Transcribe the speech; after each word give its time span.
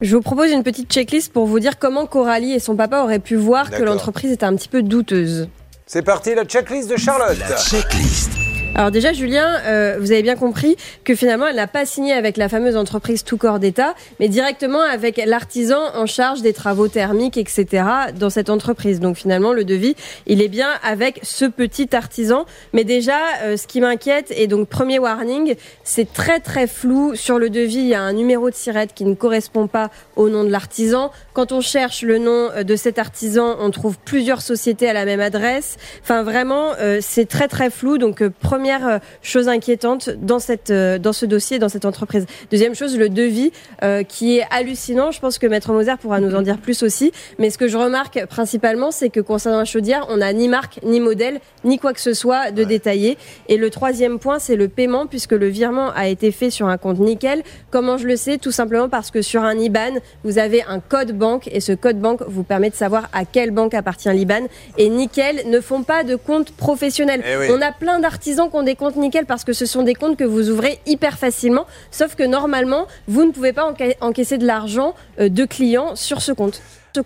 Je 0.00 0.16
vous 0.16 0.22
propose 0.22 0.50
une 0.50 0.62
petite 0.62 0.90
checklist 0.90 1.30
pour 1.30 1.46
vous 1.46 1.60
dire 1.60 1.78
comment 1.78 2.06
Coralie 2.06 2.52
et 2.52 2.58
son 2.58 2.74
papa 2.74 3.02
auraient 3.02 3.18
pu 3.18 3.36
voir 3.36 3.70
que 3.70 3.82
l'entreprise 3.82 4.32
était 4.32 4.46
un 4.46 4.56
petit 4.56 4.68
peu 4.68 4.82
douteuse. 4.82 5.48
C'est 5.84 6.02
parti, 6.02 6.34
la 6.34 6.44
checklist 6.44 6.88
de 6.88 6.96
Charlotte. 6.96 7.38
La 7.38 7.56
checklist. 7.56 8.39
Alors 8.76 8.92
déjà, 8.92 9.12
Julien, 9.12 9.58
euh, 9.66 9.96
vous 9.98 10.12
avez 10.12 10.22
bien 10.22 10.36
compris 10.36 10.76
que 11.04 11.16
finalement, 11.16 11.46
elle 11.48 11.56
n'a 11.56 11.66
pas 11.66 11.84
signé 11.84 12.12
avec 12.12 12.36
la 12.36 12.48
fameuse 12.48 12.76
entreprise 12.76 13.24
tout 13.24 13.36
corps 13.36 13.58
d'État, 13.58 13.94
mais 14.20 14.28
directement 14.28 14.80
avec 14.80 15.20
l'artisan 15.26 15.80
en 15.94 16.06
charge 16.06 16.40
des 16.40 16.52
travaux 16.52 16.86
thermiques, 16.86 17.36
etc. 17.36 17.84
dans 18.18 18.30
cette 18.30 18.48
entreprise. 18.48 19.00
Donc 19.00 19.16
finalement, 19.16 19.52
le 19.52 19.64
devis, 19.64 19.96
il 20.26 20.40
est 20.40 20.48
bien 20.48 20.68
avec 20.84 21.18
ce 21.22 21.46
petit 21.46 21.94
artisan. 21.94 22.46
Mais 22.72 22.84
déjà, 22.84 23.18
euh, 23.42 23.56
ce 23.56 23.66
qui 23.66 23.80
m'inquiète, 23.80 24.32
et 24.36 24.46
donc 24.46 24.68
premier 24.68 25.00
warning, 25.00 25.56
c'est 25.82 26.10
très 26.12 26.38
très 26.38 26.68
flou. 26.68 27.16
Sur 27.16 27.40
le 27.40 27.50
devis, 27.50 27.80
il 27.80 27.88
y 27.88 27.94
a 27.94 28.02
un 28.02 28.12
numéro 28.12 28.50
de 28.50 28.54
sirette 28.54 28.94
qui 28.94 29.04
ne 29.04 29.14
correspond 29.14 29.66
pas 29.66 29.90
au 30.14 30.28
nom 30.28 30.44
de 30.44 30.50
l'artisan. 30.50 31.10
Quand 31.32 31.52
on 31.52 31.60
cherche 31.60 32.02
le 32.02 32.18
nom 32.18 32.50
euh, 32.54 32.62
de 32.62 32.76
cet 32.76 32.98
artisan, 32.98 33.56
on 33.58 33.70
trouve 33.70 33.98
plusieurs 34.04 34.42
sociétés 34.42 34.88
à 34.88 34.92
la 34.92 35.04
même 35.04 35.20
adresse. 35.20 35.76
Enfin, 36.02 36.22
vraiment, 36.22 36.72
euh, 36.78 36.98
c'est 37.00 37.26
très 37.26 37.48
très 37.48 37.68
flou. 37.70 37.98
Donc, 37.98 38.22
euh, 38.22 38.30
première 38.60 38.86
euh, 38.86 38.98
chose 39.22 39.48
inquiétante 39.48 40.10
dans 40.20 40.38
cette 40.38 40.68
euh, 40.68 40.98
dans 40.98 41.14
ce 41.14 41.24
dossier, 41.24 41.58
dans 41.58 41.70
cette 41.70 41.86
entreprise. 41.86 42.26
Deuxième 42.50 42.74
chose, 42.74 42.98
le 42.98 43.08
devis 43.08 43.52
euh, 43.82 44.02
qui 44.02 44.36
est 44.36 44.44
hallucinant. 44.50 45.12
Je 45.12 45.18
pense 45.18 45.38
que 45.38 45.46
Maître 45.46 45.72
Moser 45.72 45.94
pourra 45.98 46.20
nous 46.20 46.34
en 46.34 46.42
dire 46.42 46.58
plus 46.58 46.82
aussi. 46.82 47.10
Mais 47.38 47.48
ce 47.48 47.56
que 47.56 47.68
je 47.68 47.78
remarque 47.78 48.26
principalement, 48.26 48.90
c'est 48.90 49.08
que 49.08 49.20
concernant 49.20 49.60
la 49.60 49.64
chaudière, 49.64 50.04
on 50.10 50.18
n'a 50.18 50.30
ni 50.34 50.46
marque, 50.46 50.78
ni 50.82 51.00
modèle, 51.00 51.40
ni 51.64 51.78
quoi 51.78 51.94
que 51.94 52.02
ce 52.02 52.12
soit 52.12 52.50
de 52.50 52.62
détaillé. 52.62 53.16
Et 53.48 53.56
le 53.56 53.70
troisième 53.70 54.18
point, 54.18 54.38
c'est 54.38 54.56
le 54.56 54.68
paiement, 54.68 55.06
puisque 55.06 55.32
le 55.32 55.46
virement 55.46 55.90
a 55.94 56.08
été 56.08 56.30
fait 56.30 56.50
sur 56.50 56.66
un 56.66 56.76
compte 56.76 56.98
nickel. 56.98 57.42
Comment 57.70 57.96
je 57.96 58.06
le 58.06 58.16
sais? 58.16 58.36
Tout 58.36 58.52
simplement 58.52 58.90
parce 58.90 59.10
que 59.10 59.22
sur 59.22 59.42
un 59.42 59.56
IBAN, 59.58 60.00
vous 60.22 60.36
avez 60.36 60.62
un 60.64 60.80
code 60.80 61.12
banque 61.12 61.48
et 61.50 61.60
ce 61.60 61.72
code 61.72 61.98
banque 61.98 62.20
vous 62.28 62.42
permet 62.42 62.68
de 62.68 62.74
savoir 62.74 63.08
à 63.14 63.24
quelle 63.24 63.52
banque 63.52 63.72
appartient 63.72 64.12
l'IBAN. 64.12 64.48
Et 64.76 64.90
nickel 64.90 65.48
ne 65.48 65.60
font 65.60 65.82
pas 65.82 66.04
de 66.04 66.14
compte 66.14 66.52
professionnel. 66.52 67.22
Eh 67.26 67.38
oui. 67.38 67.46
On 67.50 67.62
a 67.62 67.72
plein 67.72 68.00
d'artisans 68.00 68.49
ont 68.54 68.62
des 68.62 68.74
comptes 68.76 68.96
nickel 68.96 69.26
parce 69.26 69.44
que 69.44 69.52
ce 69.52 69.66
sont 69.66 69.82
des 69.82 69.94
comptes 69.94 70.16
que 70.16 70.24
vous 70.24 70.50
ouvrez 70.50 70.80
hyper 70.86 71.18
facilement. 71.18 71.66
Sauf 71.90 72.14
que 72.14 72.22
normalement, 72.24 72.86
vous 73.08 73.24
ne 73.24 73.30
pouvez 73.32 73.52
pas 73.52 73.70
enca- 73.70 73.96
encaisser 74.00 74.38
de 74.38 74.46
l'argent 74.46 74.94
euh, 75.20 75.28
de 75.28 75.44
clients 75.44 75.96
sur 75.96 76.22
ce 76.22 76.32
compte. 76.32 76.60